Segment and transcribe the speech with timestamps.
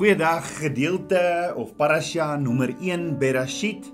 [0.00, 3.84] Goeiedag gedeelte of parasha nommer 1 Berashit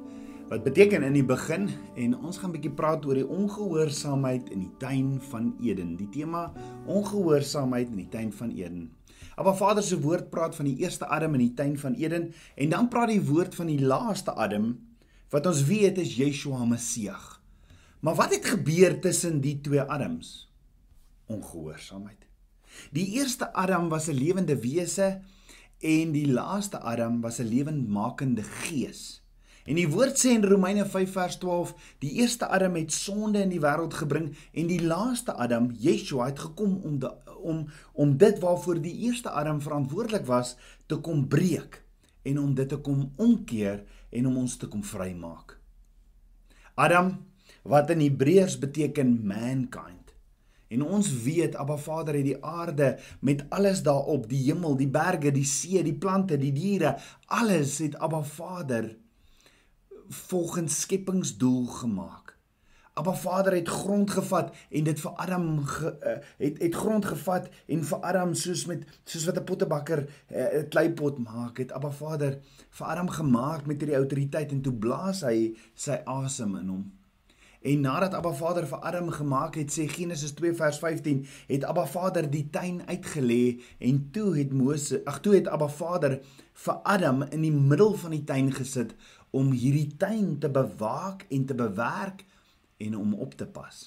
[0.46, 1.66] wat beteken in die begin
[1.98, 5.96] en ons gaan 'n bietjie praat oor die ongehoorsaamheid in die tuin van Eden.
[5.96, 6.52] Die tema
[6.86, 8.94] ongehoorsaamheid in die tuin van Eden.
[9.34, 12.68] Maar Vader se woord praat van die eerste Adam in die tuin van Eden en
[12.68, 14.78] dan praat die woord van die laaste Adam
[15.30, 17.40] wat ons weet is Yeshua Messias.
[18.00, 20.52] Maar wat het gebeur tussen die twee Adams?
[21.26, 22.26] Ongehoorsaamheid.
[22.92, 25.20] Die eerste Adam was 'n lewende wese
[25.78, 29.22] en die laaste Adam was 'n lewendmakende gees.
[29.66, 33.48] En die woord sê in Romeine 5 vers 12, die eerste Adam het sonde in
[33.48, 37.10] die wêreld gebring en die laaste Adam, Yeshua, het gekom om de,
[37.42, 41.82] om om dit waarvoor die eerste Adam verantwoordelik was te kom breek
[42.22, 45.58] en om dit te kom omkeer en om ons te kom vrymaak.
[46.74, 47.26] Adam
[47.62, 50.05] wat in Hebreërs beteken mankind
[50.68, 55.30] En ons weet Abba Vader het die aarde met alles daarop, die hemel, die berge,
[55.32, 58.96] die see, die plante, die diere, alles het Abba Vader
[60.08, 62.36] volgens skepingsdoel gemaak.
[62.96, 67.50] Abba Vader het grond gevat en dit vir Adam ge, uh, het het grond gevat
[67.66, 71.72] en vir Adam soos met soos wat 'n pottebakker eh, 'n uh, kleipot maak, het
[71.72, 72.38] Abba Vader
[72.70, 76.92] vir Adam gemaak met hierdie autoriteit en toe blaas hy sy asem in hom.
[77.60, 81.86] En nadat Abba Vader vir Adam gemaak het, sê Genesis 2 vers 15, het Abba
[81.86, 86.20] Vader die tuin uitgelê en toe het Moses, ag toe het Abba Vader
[86.66, 88.94] vir Adam in die middel van die tuin gesit
[89.30, 92.24] om hierdie tuin te bewaak en te bewerk
[92.76, 93.84] en om op te pas.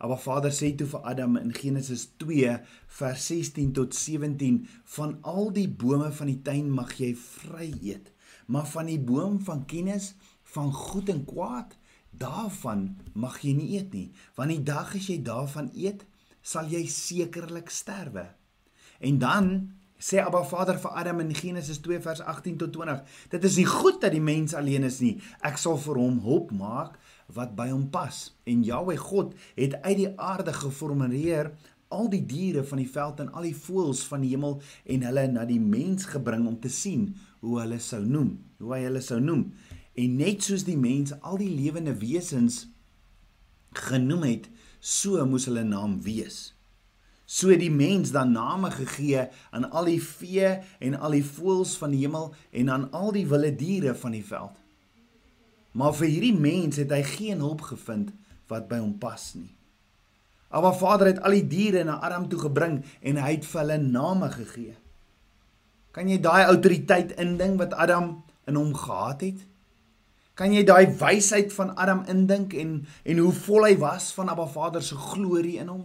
[0.00, 2.56] Abba Vader sê toe vir Adam in Genesis 2
[3.00, 4.62] vers 16 tot 17
[4.96, 8.08] van al die bome van die tuin mag jy vry eet
[8.50, 11.76] maar van die boom van kennis van goed en kwaad
[12.20, 16.04] Daarvan mag jy nie eet nie, want die dag as jy daarvan eet,
[16.44, 18.26] sal jy sekerlik sterwe.
[19.00, 19.48] En dan
[20.00, 23.00] sê Abba Vader vir Adam in Genesis 2 vers 18 tot 20:
[23.32, 25.16] Dit is nie goed dat die mens alleen is nie.
[25.40, 27.00] Ek sal vir hom hulp maak
[27.32, 28.22] wat by hom pas.
[28.44, 31.54] En Jahweh God het uit die aarde geformeer
[31.90, 34.60] al die diere van die veld en al die voëls van die hemel
[34.92, 37.10] en hulle na die mens gebring om te sien
[37.40, 39.48] hoe hulle sou noem, hoe hy hulle sou noem.
[39.98, 42.66] En net soos die mense al die lewende wesens
[43.76, 44.48] genoem het,
[44.80, 46.50] so moes hulle naam wees.
[47.30, 51.92] So die mens dan name gegee aan al die vee en al die voëls van
[51.94, 54.56] die hemel en aan al die wilde diere van die veld.
[55.78, 58.10] Maar vir hierdie mens het hy geen hulp gevind
[58.50, 59.52] wat by hom pas nie.
[60.50, 63.78] Maar Vader het al die diere na Adam toe gebring en hy het vir hulle
[63.78, 64.74] name gegee.
[65.94, 68.16] Kan jy daai autoriteit indink wat Adam
[68.50, 69.46] in hom gehad het?
[70.40, 74.46] Kan jy daai wysheid van Adam indink en en hoe vol hy was van Abba
[74.48, 75.82] Vader se glorie in hom?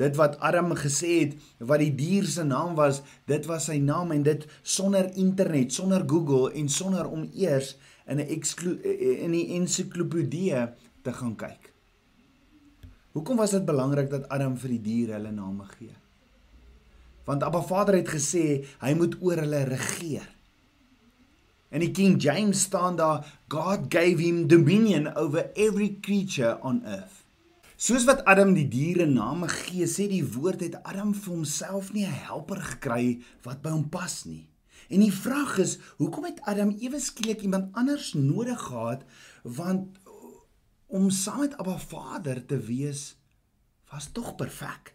[0.00, 4.14] Dit wat Adam gesê het wat die dier se naam was, dit was sy naam
[4.14, 7.74] en dit sonder internet, sonder Google en sonder om eers
[8.06, 10.72] in 'n in 'n ensiklopedie
[11.02, 11.72] te gaan kyk.
[13.12, 15.92] Hoekom was dit belangrik dat Adam vir die diere hulle name gee?
[17.24, 20.37] Want Abba Vader het gesê hy moet oor hulle regeer.
[21.68, 27.24] In die King James staan daar God gave him dominion over every creature on earth.
[27.76, 32.06] Soos wat Adam die diere name gee, sê die woord het Adam vir homself nie
[32.06, 34.48] 'n helper gekry wat by hom pas nie.
[34.88, 39.04] En die vraag is, hoekom het Adam ewe skielik iemand anders nodig gehad
[39.42, 39.98] want
[40.86, 43.16] om saam met Abba Vader te wees
[43.92, 44.94] was tog perfek.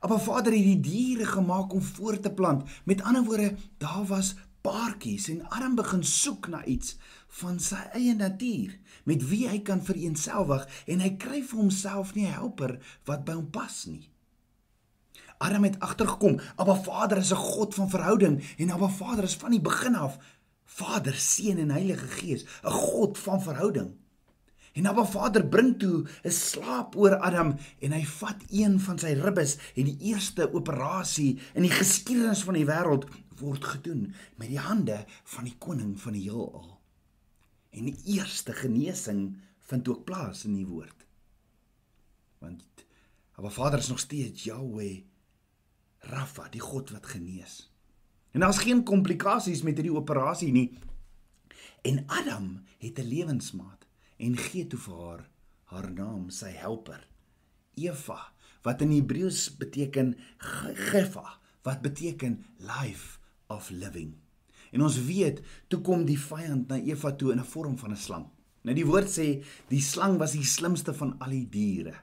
[0.00, 2.68] Abba Vader het die diere gemaak om voort te plant.
[2.84, 6.96] Met ander woorde, daar was paartjies en Adam begin soek na iets
[7.40, 8.76] van sy eie natuur
[9.08, 13.32] met wie hy kan vereensgewig en hy kry vir homself nie 'n helper wat by
[13.38, 14.10] hom pas nie.
[15.38, 19.50] Adam het agtergekom, Abba Vader is 'n God van verhouding en Abba Vader is van
[19.50, 20.18] die begin af
[20.64, 23.96] Vader, Seun en Heilige Gees, 'n God van verhouding.
[24.72, 29.12] En Abba Vader bring toe 'n slaap oor Adam en hy vat een van sy
[29.18, 33.04] ribbes en die eerste operasie in die geskiedenis van die wêreld
[33.40, 35.04] word gedoen met die hande
[35.34, 36.78] van die koning van die heelal.
[37.70, 39.40] En die eerste genesing
[39.70, 41.06] vind ook plaas in die woord.
[42.38, 42.86] Want
[43.38, 45.02] Abba Vader is nog steeds Yahweh
[45.98, 47.68] Rafa, die God wat genees.
[48.30, 50.78] En daar's geen komplikasies met hierdie operasie nie.
[51.82, 55.28] En Adam het 'n lewensmaat en gee toe vir haar
[55.64, 57.06] haar naam, sy helper,
[57.74, 58.32] Eva,
[58.62, 60.16] wat in Hebreëus beteken
[60.90, 63.19] Gefa, wat beteken life
[63.50, 64.14] of living.
[64.70, 67.96] En ons weet, toe kom die vyand na Eva toe in 'n vorm van 'n
[67.96, 68.26] slang.
[68.62, 71.94] Nou die woord sê die slang was die slimste van al die diere.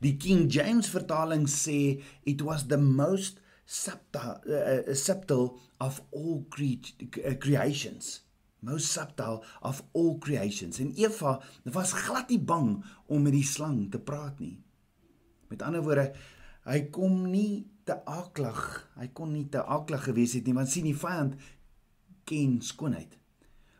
[0.00, 6.78] Die King James vertaling sê it was the most subtle uh, subtle of all cre
[7.38, 8.22] creations
[8.60, 13.84] most subtle of all creations en Eva was glad nie bang om met die slang
[13.92, 14.56] te praat nie
[15.52, 16.08] met ander woorde
[16.64, 18.64] hy kom nie te aklig
[19.00, 21.40] hy kon nie te aklig gewees het nie want sien die vyand
[22.28, 23.18] ken skoonheid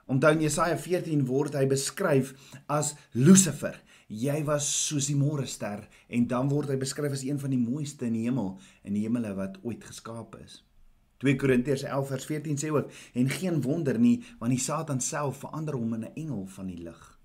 [0.08, 2.30] Onthou in Jesaja 14 word hy beskryf
[2.72, 3.74] as Lucifer.
[4.08, 8.08] Jy was soos die môrester en dan word hy beskryf as een van die mooiste
[8.08, 8.54] in die hemel
[8.88, 10.62] in die hemele wat ooit geskaap is.
[11.20, 12.88] 2 Korintiërs 11 vers 14 sê ook
[13.20, 16.80] en geen wonder nie want die Satan self verander hom in 'n engel van die
[16.88, 17.17] lig.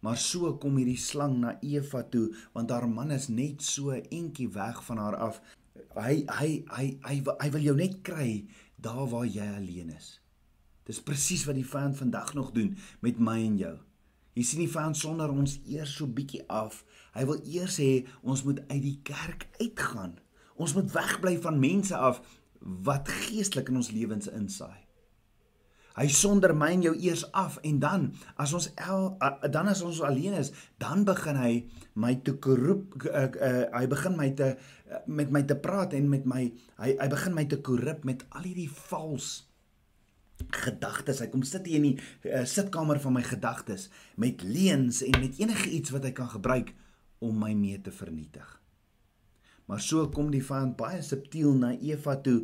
[0.00, 4.48] Maar so kom hierdie slang na Eva toe want haar man is net so entjie
[4.54, 5.40] weg van haar af.
[5.96, 8.46] Hy hy hy hy, hy wil jou net kry
[8.80, 10.16] daar waar jy alleen is.
[10.88, 12.72] Dis presies wat die vyand vandag nog doen
[13.04, 13.76] met my en jou.
[14.38, 16.80] Jy sien die vyand sonder ons eers so bietjie af.
[17.12, 20.16] Hy wil eers hê ons moet uit die kerk uitgaan.
[20.60, 22.22] Ons moet wegbly van mense af
[22.60, 24.89] wat geestelik in ons lewens insaai.
[26.00, 28.06] Hy sonder my en jou eers af en dan
[28.40, 29.10] as ons el,
[29.52, 30.48] dan as ons alleen is,
[30.80, 31.52] dan begin hy
[32.00, 36.08] my te korrup uh, uh, hy begin my te uh, met my te praat en
[36.08, 36.46] met my
[36.80, 39.28] hy hy begin my te korrup met al hierdie vals
[40.48, 41.20] gedagtes.
[41.20, 41.96] Hy kom sit hier in die
[42.30, 46.72] uh, sitkamer van my gedagtes met leuns en met enige iets wat hy kan gebruik
[47.20, 48.56] om my mee te vernietig.
[49.68, 52.40] Maar so kom die vyand baie subtiel na Eva toe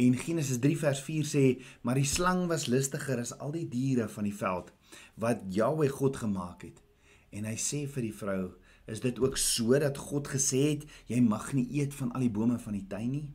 [0.00, 1.44] en Genesis 3 vers 4 sê,
[1.84, 4.70] maar die slang was listiger as al die diere van die veld
[5.20, 6.78] wat Jahweh God gemaak het.
[7.36, 8.54] En hy sê vir die vrou,
[8.90, 12.32] is dit ook so dat God gesê het jy mag nie eet van al die
[12.32, 13.28] bome van die tuin nie?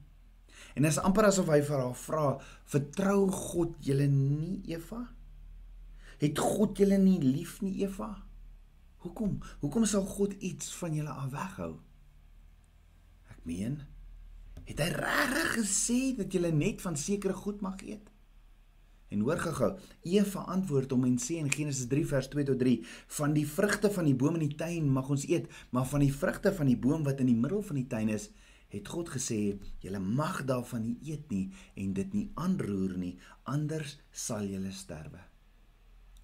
[0.76, 2.26] En dit is amper asof hy vir haar vra:
[2.68, 5.06] "Vertrou God julle nie, Eva?
[6.20, 8.12] Het God julle nie lief nie, Eva?
[9.06, 9.38] Hoekom?
[9.62, 11.76] Hoekom sal God iets van julle af weghou?"
[13.32, 13.84] Ek meen,
[14.66, 18.12] het hy regtig gesê dat julle net van sekere goed mag eet?
[19.14, 19.70] En hoor gou-gou,
[20.10, 22.80] Eva antwoord hom en sê in Genesis 3 vers 2 tot 3:
[23.18, 26.14] "Van die vrugte van die boom in die tuin mag ons eet, maar van die
[26.14, 28.30] vrugte van die boom wat in die middel van die tuin is,
[28.68, 31.46] het God gesê julle mag daarvan nie eet nie
[31.76, 33.14] en dit nie aanroer nie
[33.44, 35.22] anders sal julle sterwe.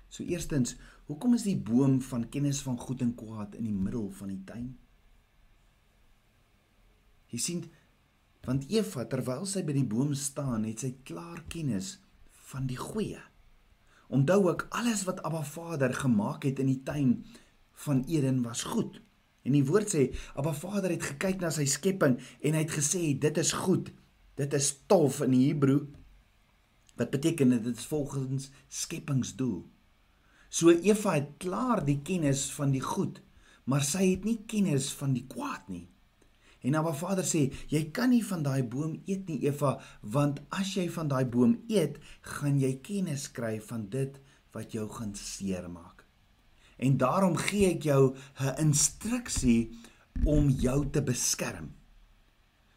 [0.09, 0.75] So eerstens,
[1.07, 4.41] hoekom is die boom van kennis van goed en kwaad in die middel van die
[4.43, 4.71] tuin?
[7.31, 7.61] Jy sien,
[8.47, 11.99] want Eva terwyl sy by die boom staan, het sy klaar kennis
[12.51, 13.21] van die goeie.
[14.11, 17.13] Onthou ook alles wat Abba Vader gemaak het in die tuin
[17.85, 18.99] van Eden was goed.
[19.47, 23.13] En die woord sê, Abba Vader het gekyk na sy skepping en hy het gesê
[23.17, 23.93] dit is goed.
[24.37, 25.85] Dit is tof in Hebreë.
[26.99, 27.63] Wat beteken dit?
[27.63, 29.61] Dit is volgens skepingsdoel.
[30.51, 33.21] So Eva het klaar die kennis van die goed,
[33.63, 35.87] maar sy het nie kennis van die kwaad nie.
[36.61, 40.75] En Abba Vader sê, jy kan nie van daai boom eet nie Eva, want as
[40.75, 44.21] jy van daai boom eet, gaan jy kennis kry van dit
[44.53, 46.01] wat jou gaan seermaak
[46.81, 49.77] en daarom gee ek jou 'n instruksie
[50.25, 51.73] om jou te beskerm.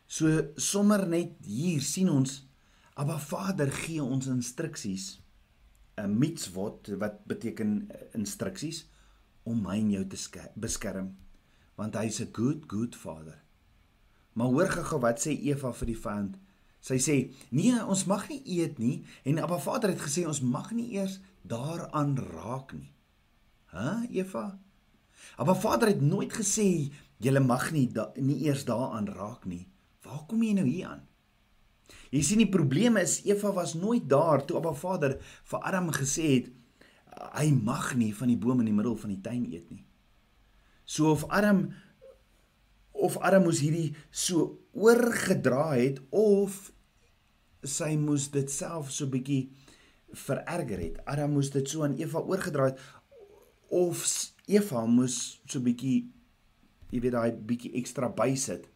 [0.06, 2.46] So sommer net hier sien ons
[2.94, 5.20] Abba Vader gee ons instruksies
[5.96, 8.86] 'n mitzvot wat beteken instruksies
[9.42, 11.16] om my en jou te beskerm
[11.76, 13.43] want hy's 'n good good Vader.
[14.34, 16.38] Maar hoor gou wat sê Eva vir die vyand.
[16.84, 17.16] Sy sê:
[17.50, 21.20] "Nee, ons mag nie eet nie." En Abba Vader het gesê ons mag nie eers
[21.42, 22.92] daaraan raak nie.
[23.72, 24.58] Hæ, Eva?
[25.38, 29.68] Maar Vader het nooit gesê jy mag nie da, nie eers daaraan raak nie.
[30.02, 31.02] Waar kom jy nou hier aan?
[32.10, 36.28] Jy sien die probleem is Eva was nooit daar toe Abba Vader vir Adam gesê
[36.34, 36.52] het
[37.38, 39.84] hy mag nie van die boom in die middel van die tuin eet nie.
[40.84, 41.68] So of Adam
[43.04, 46.70] of Adam moes hierdie so oorgedra het of
[47.64, 49.48] sy moes dit self so bietjie
[50.14, 51.00] vererger het.
[51.10, 52.80] Adam moes dit so aan Eva oorgedra het
[53.74, 54.04] of
[54.48, 56.04] Eva moes so bietjie
[56.94, 58.68] jy weet daai bietjie ekstra bysit.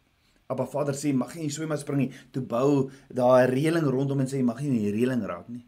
[0.49, 2.13] Appa Vader sê mag jy nie swem maar spring nie.
[2.33, 5.65] Toe bou daar 'n reëling rondom en sê mag jy nie die reëling raak nie.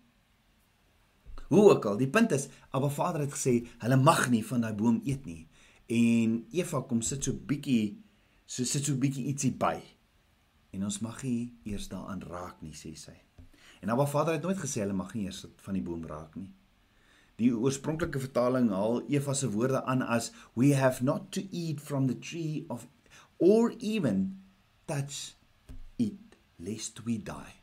[1.49, 4.73] Hoe ook al, die punt is Appa Vader het gesê hulle mag nie van daai
[4.73, 5.47] boom eet nie.
[5.87, 7.97] En Eva kom sit so bietjie
[8.51, 9.77] so sit so bietjie ietsie by.
[10.75, 13.15] En ons mag nie eers daaraan raak nie, sê sy.
[13.81, 16.49] En Appa Vader het nooit gesê hulle mag nie eers van die boom raak nie.
[17.39, 20.29] Die oorspronklike vertaling haal Eva se woorde aan as
[20.59, 22.85] we have not to eat from the tree of
[23.39, 24.43] or even
[24.85, 25.33] touch
[25.97, 27.60] it lest we die.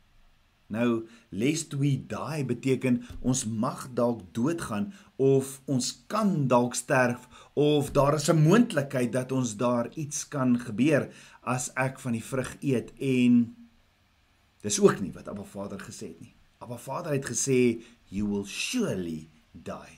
[0.69, 7.91] Nou lest we die beteken ons mag dalk doodgaan of ons kan dalk sterf of
[7.91, 11.09] daar is 'n moontlikheid dat ons daar iets kan gebeur
[11.41, 13.59] as ek van die vrug eet en
[14.59, 16.33] Dis ook nie wat Abba Vader gesê het nie.
[16.59, 19.95] Abba Vader het gesê you will surely die.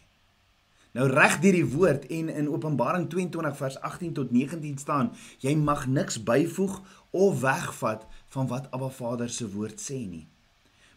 [0.92, 5.56] Nou reg deur die woord en in Openbaring 22 vers 18 tot 19 staan, jy
[5.56, 6.82] mag niks byvoeg
[7.16, 10.28] of wegvat van wat Abba Vader se woord sê nie.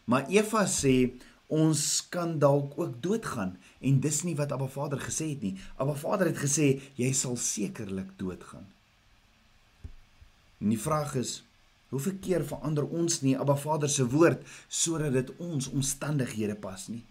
[0.05, 0.95] Maar Eva sê
[1.47, 5.55] ons kan dalk ook doodgaan en dis nie wat Abba Vader gesê het nie.
[5.77, 8.65] Abba Vader het gesê jy sal sekerlik doodgaan.
[10.61, 11.41] En die vraag is
[11.89, 17.03] hoeveel keer verander ons nie Abba Vader se woord sodat dit ons omstandighede pas nie?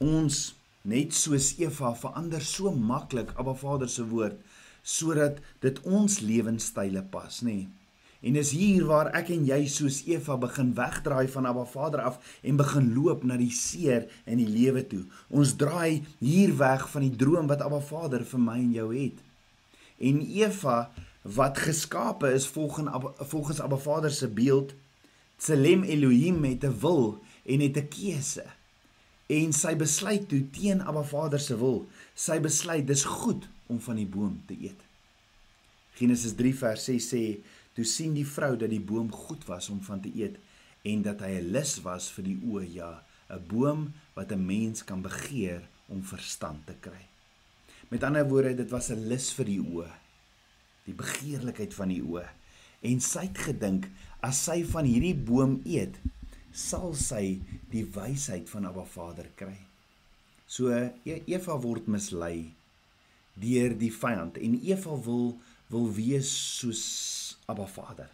[0.00, 4.38] Ons net soos Eva verander so maklik Abba Vader se woord
[4.82, 7.66] sodat dit ons lewenstyle pas, nê?
[8.20, 12.18] En dis hier waar ek en jy soos Eva begin wegdraai van Abba Vader af
[12.44, 15.06] en begin loop na die seer in die lewe toe.
[15.32, 19.24] Ons draai hier weg van die droom wat Abba Vader vir my en jou het.
[19.98, 20.90] En Eva
[21.22, 24.76] wat geskape is volgens Abba, volgens Abba Vader se beeld,
[25.40, 28.44] Tselem Elohim met 'n wil en het 'n keuse
[29.30, 31.84] en sy besluit toe teen Abba Vader se wil.
[32.14, 34.80] Sy besluit dis goed om van die boom te eet.
[36.00, 37.22] Genesis 3 vers 6 sê
[37.80, 40.36] toe sien die vrou dat die boom goed was om van te eet
[40.88, 44.84] en dat hy 'n lus was vir die oë, ja, 'n boom wat 'n mens
[44.84, 47.08] kan begeer om verstand te kry.
[47.88, 49.90] Met ander woorde, dit was 'n lus vir die oë,
[50.84, 52.28] die begeerlikheid van die oë.
[52.82, 53.88] En sy het gedink
[54.20, 55.96] as sy van hierdie boom eet,
[56.52, 59.56] sal sy die wysheid van Abba Vader kry.
[60.46, 62.52] So e-, Eva word mislei
[63.34, 65.38] deur die vyand en Eva wil
[65.70, 66.82] wil wees soos
[67.50, 68.08] Abba Vader.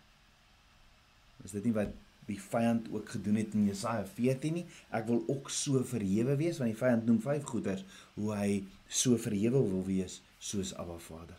[1.45, 1.95] Is dit nie wat
[2.27, 4.65] die vyand ook gedoen het in Jesaja 14 nie?
[4.91, 7.85] Ek wil ook so verhewe wees want die vyand noem vyf goeders
[8.17, 8.51] hoe hy
[8.89, 11.39] so verhewe wil wees soos Abba Vader.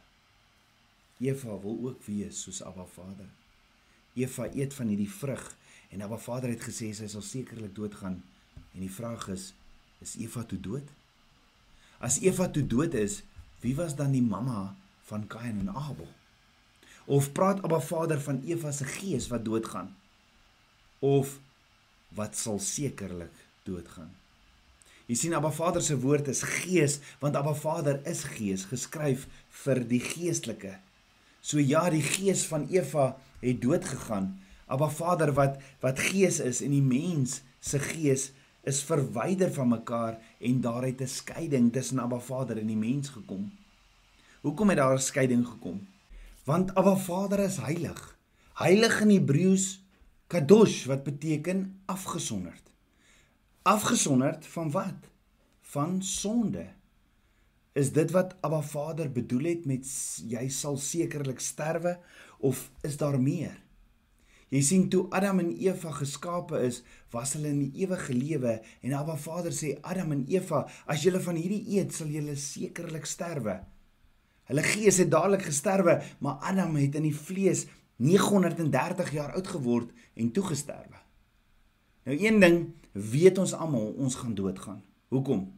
[1.23, 3.27] Eva wil ook wees soos Abba Vader.
[4.17, 5.49] Eva eet van hierdie vrug
[5.89, 8.19] En Abba Vader het gesê sy sal sekerlik doodgaan.
[8.73, 9.53] En die vraag is,
[10.03, 10.89] is Eva toe dood?
[12.03, 13.21] As Eva toe dood is,
[13.63, 14.75] wie was dan die mamma
[15.07, 16.09] van Kain en Abel?
[17.07, 19.93] Of praat Abba Vader van Eva se gees wat doodgaan?
[20.99, 21.37] Of
[22.19, 23.31] wat sal sekerlik
[23.63, 24.11] doodgaan?
[25.07, 29.23] Jy sien Abba Vader se woord is gees, want Abba Vader is gees, geskryf
[29.63, 30.73] vir die geestelike.
[31.39, 34.33] So ja, die gees van Eva het dood gegaan,
[34.67, 38.33] Abba Vader wat wat gees is en die mens se gees
[38.67, 43.09] is verwyder van mekaar en daar het 'n skeiding tussen Abba Vader en die mens
[43.09, 43.51] gekom.
[44.41, 45.87] Hoekom het daar 'n skeiding gekom?
[46.47, 47.99] Want Abba Vader is heilig.
[48.55, 49.65] Heilig in Hebreëus
[50.31, 52.71] kadosh wat beteken afgesonderd.
[53.67, 55.09] Afgesonderd van wat?
[55.73, 56.63] Van sonde.
[57.75, 59.91] Is dit wat Abba Vader bedoel het met
[60.23, 61.97] jy sal sekerlik sterwe
[62.39, 63.59] of is daar meer?
[64.47, 66.79] Jy sien toe Adam en Eva geskape is,
[67.11, 71.19] was hulle in die ewige lewe en Abba Vader sê Adam en Eva, as julle
[71.27, 73.65] van hierdie eet, sal julle sekerlik sterwe.
[74.47, 77.65] Hulle gees het dadelik gesterwe, maar Adam het in die vlees
[77.97, 81.01] 930 jaar oud geword en toe gesterwe.
[82.07, 82.59] Nou een ding
[82.91, 84.83] weet ons almal, ons gaan doodgaan.
[85.07, 85.51] Hoekom?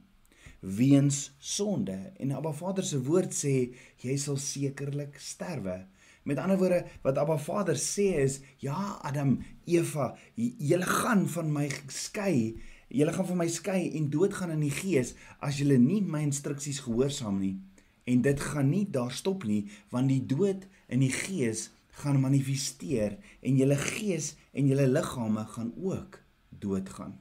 [0.59, 2.11] Weens sonde.
[2.17, 3.53] En Abba Vader se woord sê
[4.01, 5.83] jy sal sekerlik sterwe.
[6.23, 9.37] Met ander woorde wat Abba Vader sê is ja Adam,
[9.69, 12.57] Eva, julle gaan van my skei.
[12.89, 15.13] Julle gaan van my skei en doodgaan in die gees
[15.45, 17.59] as julle nie my instruksies gehoorsaam nie.
[18.09, 21.69] En dit gaan nie daar stop nie want die dood in die gees
[22.01, 27.17] gaan manifesteer en julle gees en julle liggame gaan ook doodgaan.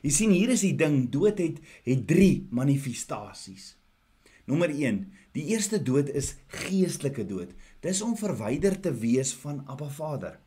[0.00, 3.74] Jy sien hier is die ding, dood het het 3 manifestasies.
[4.48, 5.02] Nommer 1,
[5.36, 6.34] die eerste dood is
[6.64, 7.52] geestelike dood.
[7.84, 10.38] Dis om verwyder te wees van Abba Vader.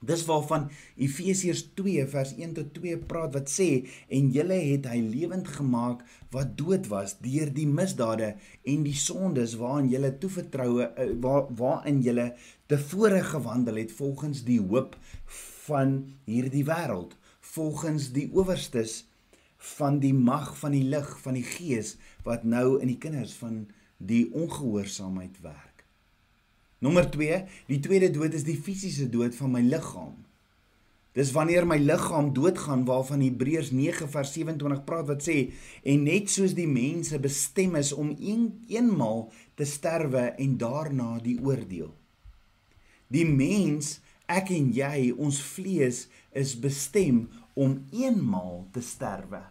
[0.00, 3.68] Dis waarvan Efesiërs 2 vers 1 tot 2 praat wat sê
[4.14, 8.28] en julle het hy lewend gemaak wat dood was deur die misdade
[8.62, 12.28] en die sondes waaraan julle toevertroue eh, waar waarin julle
[12.70, 14.94] tevore gewandel het volgens die hoop
[15.66, 15.98] van
[16.30, 17.16] hierdie wêreld
[17.54, 19.00] volgens die owerstes
[19.78, 21.96] van die mag van die lig van die gees
[22.28, 23.64] wat nou in die kinders van
[23.98, 25.77] die ongehoorsaamheid werk
[26.78, 30.14] Nommer 2, die tweede dood is die fisiese dood van my liggaam.
[31.18, 35.38] Dis wanneer my liggaam doodgaan waarvan Hebreërs 9 vers 27 praat wat sê
[35.82, 39.26] en net soos die mense bestem is om een, eenmaal
[39.58, 41.90] te sterwe en daarna die oordeel.
[43.10, 43.98] Die mens,
[44.30, 46.04] ek en jy, ons vlees
[46.36, 47.24] is bestem
[47.58, 49.42] om eenmaal te sterwe.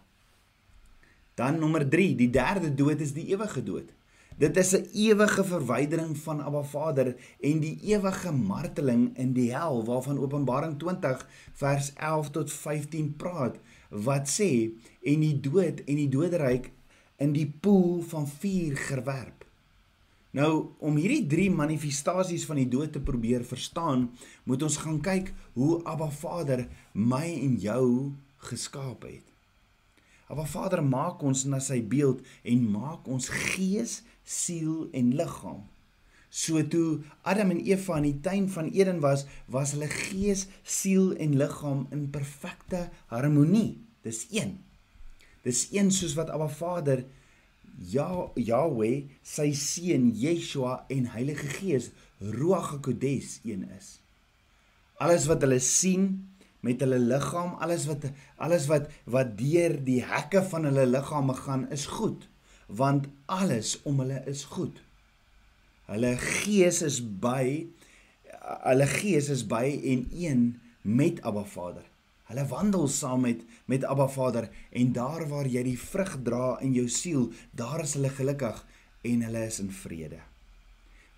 [1.36, 3.92] Dan nommer 3, die derde dood is die ewige dood.
[4.38, 9.84] Dit is 'n ewige verwydering van Abba Vader en die ewige marteling in die hel
[9.84, 13.58] waarvan Openbaring 20 vers 11 tot 15 praat
[13.90, 14.70] wat sê
[15.02, 16.70] en die dood en die doderyk
[17.16, 19.44] in die poel van vuur gewerp.
[20.30, 24.10] Nou om hierdie drie manifestasies van die dood te probeer verstaan,
[24.44, 29.27] moet ons gaan kyk hoe Abba Vader my en jou geskaap het.
[30.28, 35.62] Abba Vader maak ons na sy beeld en maak ons gees, siel en liggaam.
[36.28, 41.14] So toe Adam en Eva in die tuin van Eden was, was hulle gees, siel
[41.16, 43.78] en liggaam in perfekte harmonie.
[44.04, 44.58] Dis een.
[45.46, 47.06] Dis een soos wat Abba Vader
[47.78, 54.00] Ja Yahweh, sy seun Yeshua en Heilige Gees, Ruach HaKodes een is.
[54.98, 56.08] Alles wat hulle sien,
[56.60, 61.68] met hulle liggaam, alles wat alles wat wat deur die hekke van hulle liggame gaan
[61.74, 62.28] is goed,
[62.66, 64.82] want alles om hulle is goed.
[65.88, 67.66] Hulle gees is by
[68.64, 70.42] hulle gees is by en een
[70.82, 71.84] met Abba Vader.
[72.28, 76.74] Hulle wandel saam met met Abba Vader en daar waar jy die vrug dra in
[76.76, 78.64] jou siel, daar is hulle gelukkig
[79.02, 80.20] en hulle is in vrede.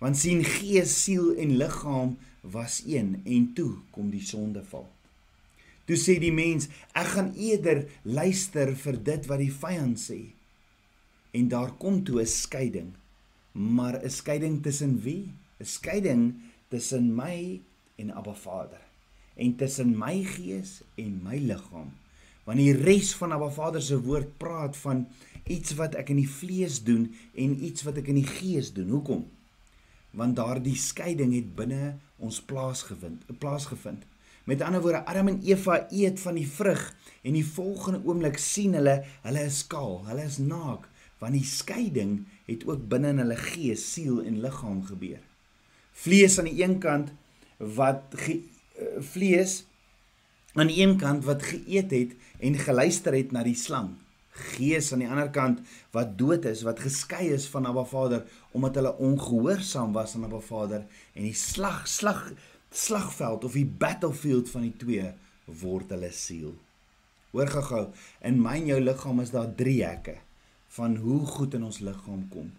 [0.01, 4.87] Want sien gees, siel en liggaam was een en toe kom die sondeval.
[5.85, 10.21] Toe sê die mens, ek gaan eerder luister vir dit wat die vyand sê.
[11.31, 12.91] En daar kom toe 'n skeiding.
[13.51, 15.33] Maar 'n skeiding tussen wie?
[15.59, 16.35] 'n Skeiding
[16.69, 17.61] tussen my
[17.95, 18.81] en Abba Vader.
[19.35, 21.91] En tussen my gees en my liggaam.
[22.43, 25.07] Want die res van Abba Vader se woord praat van
[25.43, 28.89] iets wat ek in die vlees doen en iets wat ek in die gees doen.
[28.89, 29.25] Hoekom?
[30.11, 34.03] Want daardie skeiding het binne ons plaasgevind, plaasgevind.
[34.51, 36.81] Met ander woorde, Adam en Eva eet van die vrug
[37.23, 40.89] en die volgende oomblik sien hulle hulle is skaal, hulle is naak,
[41.23, 42.17] want die skeiding
[42.49, 45.21] het ook binne in hulle gees, siel en liggaam gebeur.
[46.03, 47.13] Vlees aan die een kant
[47.79, 48.41] wat ge,
[48.75, 49.61] uh, vlees
[50.59, 53.93] aan die een kant wat geëet het en geluister het na die slang.
[54.51, 55.63] Gees aan die ander kant
[55.95, 60.43] wat dood is, wat geskei is van Abba Vader omdat hulle ongehoorsaam was aan Abba
[60.43, 60.83] Vader
[61.15, 62.25] en die slag slag
[62.71, 65.11] slagveld of die battlefield van die twee
[65.61, 66.55] word hulle siel.
[67.31, 67.85] Hoor gou-gou,
[68.27, 70.17] in my en jou liggaam is daar drie hekke
[70.75, 72.51] van hoe goed in ons liggaam kom.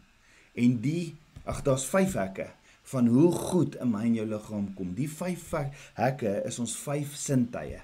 [0.56, 1.14] En die
[1.48, 2.48] ag daar's vyf hekke
[2.92, 4.92] van hoe goed in my en jou liggaam kom.
[4.96, 5.52] Die vyf
[5.96, 7.80] hekke is ons vyf sintuie.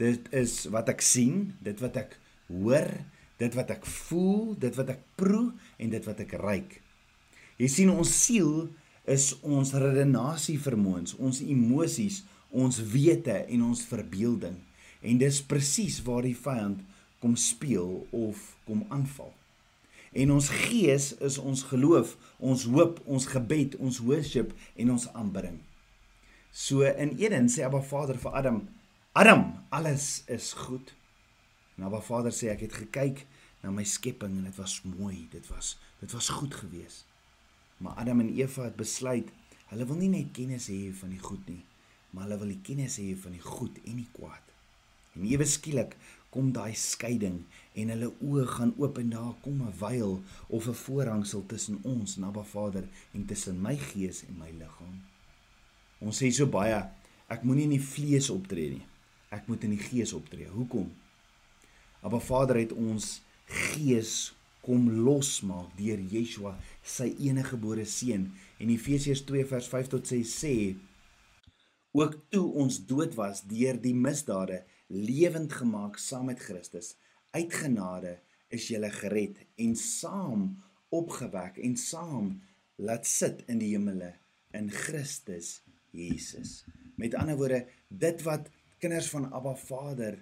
[0.00, 2.16] Dit is wat ek sien, dit wat ek
[2.48, 2.88] hoor,
[3.40, 6.78] dit wat ek voel, dit wat ek proe en dit wat ek ruik.
[7.60, 8.68] Jy sien ons siel
[9.10, 14.56] is ons redenasie vermoëns, ons emosies, ons wete en ons verbeelding.
[15.02, 16.82] En dis presies waar die vyand
[17.20, 19.32] kom speel of kom aanval.
[20.10, 25.60] En ons gees is ons geloof, ons hoop, ons gebed, ons worship en ons aanbidding.
[26.50, 28.64] So in Eden sê Abba Vader vir Adam:
[29.14, 30.94] "Adam, alles is goed."
[31.78, 33.26] En Abba Vader sê ek het gekyk
[33.62, 37.09] na my skepping en dit was mooi, dit was dit was goed geweest.
[37.80, 39.28] Maar Adam en Eva het besluit,
[39.72, 41.62] hulle wil nie net kennis hê van die goed nie,
[42.10, 44.50] maar hulle wil die kennis hê van die goed en die kwaad.
[45.16, 45.96] En ewe skielik
[46.30, 47.40] kom daai skeiding
[47.80, 52.16] en hulle oë gaan oop en daar kom 'n wyl of 'n voorhangsel tussen ons
[52.16, 55.00] en Abba Vader en tussen my gees en my liggaam.
[56.00, 56.80] Ons sê so baie,
[57.28, 58.86] ek moenie in die vlees optree nie.
[59.30, 60.46] Ek moet in die gees optree.
[60.46, 60.92] Hoekom?
[62.02, 64.32] Abba Vader het ons gees
[64.64, 68.28] kom losmaak deur Yeshua sy enige gebore seun.
[68.60, 70.54] En Efesiërs 2 vers 5 tot 6 sê
[71.96, 76.94] ook toe ons dood was deur die misdade lewend gemaak saam met Christus
[77.34, 78.16] uit genade
[78.54, 80.46] is jy gered en saam
[80.94, 82.32] opgewek en saam
[82.82, 84.12] laat sit in die hemele
[84.56, 85.60] in Christus
[85.94, 86.64] Jesus.
[86.98, 88.50] Met ander woorde dit wat
[88.82, 90.18] kinders van Abba Vader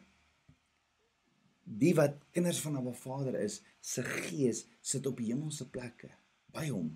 [1.68, 6.10] die wat kinders van Abba Vader is, se gees sit op hemelse plekke
[6.52, 6.90] by hom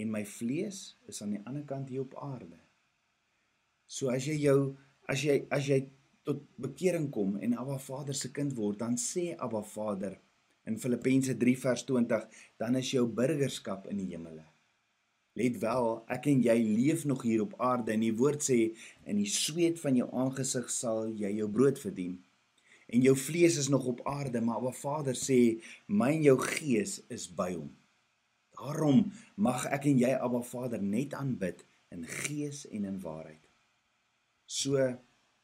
[0.00, 0.78] en my vlees
[1.10, 2.56] is aan die ander kant hier op aarde.
[3.86, 4.72] So as jy jou
[5.12, 5.82] as jy as jy
[6.24, 10.16] tot bekering kom en Abba Vader se kind word, dan sê Abba Vader
[10.70, 12.26] in Filippense 3 vers 20,
[12.62, 14.44] dan is jou burgerskap in die hemele.
[15.36, 18.58] Let wel, ek en jy leef nog hier op aarde en die woord sê
[19.08, 22.20] in die sweet van jou aangesig sal jy jou brood verdien
[22.92, 26.98] en jou vlees is nog op aarde, maar Abba Vader sê my en jou gees
[27.12, 27.70] is by hom.
[28.58, 33.40] Daarom mag ek en jy Abba Vader net aanbid in gees en in waarheid.
[34.46, 34.92] So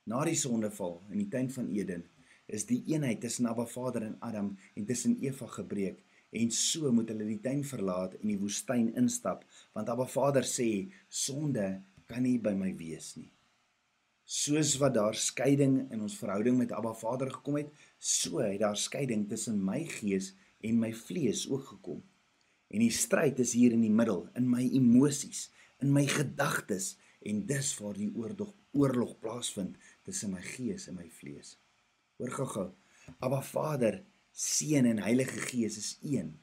[0.08, 2.04] na die sondeval in die tuin van Eden
[2.48, 7.08] is die eenheid tussen Abba Vader en Adam en tussen Eva gebreek En so moet
[7.08, 11.70] hulle die tuin verlaat en die woestyn instap, want Abba Vader sê sonde
[12.08, 13.30] kan nie by my wees nie.
[14.28, 18.76] Soos wat daar skeiding in ons verhouding met Abba Vader gekom het, so het daar
[18.76, 22.02] skeiding tussen my gees en my vlees ook gekom.
[22.68, 25.46] En die stryd is hier in die middel, in my emosies,
[25.80, 31.08] in my gedagtes en dis waar die oorlog oorlog plaasvind tussen my gees en my
[31.08, 31.56] vlees.
[32.20, 32.68] Hoor gou-gou.
[33.24, 34.02] Abba Vader,
[34.36, 36.34] Seun en Heilige Gees is een.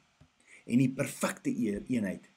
[0.66, 2.32] En die perfekte eenheid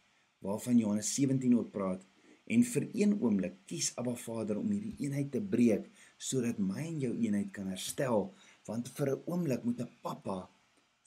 [0.45, 2.05] waarvan Johannes 17 ook praat,
[2.49, 7.03] En vir een oomblik kies Abba Vader om hierdie eenheid te breek sodat my en
[7.03, 8.31] jou eenheid kan herstel,
[8.69, 10.49] want vir 'n oomblik moet 'n pappa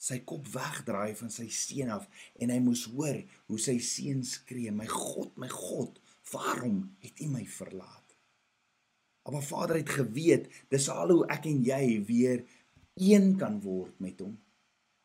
[0.02, 2.08] sy kop wegdraai van sy seun af
[2.40, 6.00] en hy moes hoor hoe sy seun skree: "My God, my God,
[6.32, 8.16] waarom het U my verlaat?"
[9.22, 12.42] Abba Vader het geweet dis al hoe ek en jy weer
[12.98, 14.34] een kan word met hom.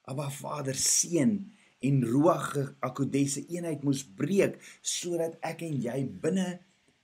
[0.10, 1.38] Abba Vader seën
[1.80, 6.48] en Ruach HaKodesh se eenheid moes breek sodat ek en jy binne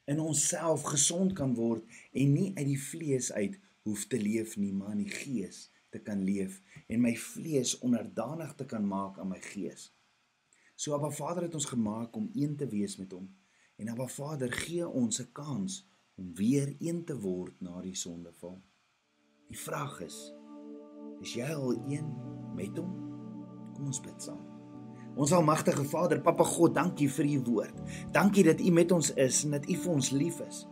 [0.10, 4.74] in onsself gesond kan word en nie uit die vlees uit hoef te leef nie,
[4.74, 9.30] maar in die gees te kan leef en my vlees onderdanig te kan maak aan
[9.30, 9.92] my gees.
[10.76, 13.30] So Abba Vader het ons gemaak om een te wees met hom
[13.78, 15.84] en Abba Vader gee ons 'n kans
[16.16, 18.62] om weer een te word na die sondeval.
[19.48, 20.34] Die vraag is:
[21.22, 22.10] is jy al een
[22.56, 22.92] met hom?
[23.74, 24.53] Kom ons bid saam.
[25.14, 27.82] Ons almagtige Vader, Papa God, dankie vir u woord.
[28.16, 30.64] Dankie dat u met ons is en dat u vir ons lief is.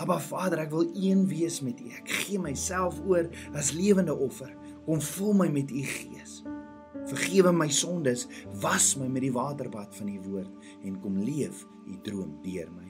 [0.00, 1.90] Aba Vader, ek wil een wees met u.
[1.94, 4.50] Ek gee myself oor as lewende offer.
[4.88, 6.40] Kom vul my met u gees.
[7.10, 8.24] Vergewe my sondes,
[8.62, 12.88] was my met die waterbad van u woord en kom leef u droom deur my.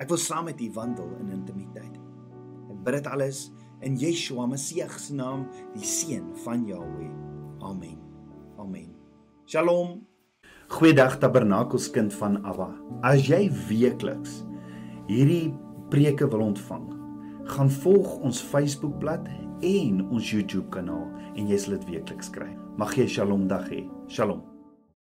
[0.00, 1.96] Ek wil saam met u wandel in intimiteit.
[2.68, 3.46] Ek bid dit alles
[3.84, 7.10] in Yeshua Messie se naam, die seun van Jahweh.
[7.64, 7.98] Amen.
[8.60, 8.92] Amen.
[9.48, 10.09] Shalom.
[10.70, 12.68] Goeiedag Tabernakelskind van Abba.
[13.02, 14.36] As jy weekliks
[15.08, 15.50] hierdie
[15.90, 16.84] preke wil ontvang,
[17.50, 19.26] gaan volg ons Facebookblad
[19.66, 22.52] en ons YouTube kanaal en jy sal dit weekliks kry.
[22.78, 23.82] Mag jy 'n Shalom dag hê.
[24.06, 24.49] Shalom.